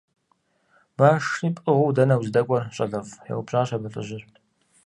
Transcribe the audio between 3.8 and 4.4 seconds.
лӀыжьыр.